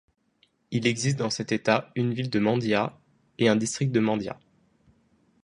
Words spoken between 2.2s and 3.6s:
de Mandya et un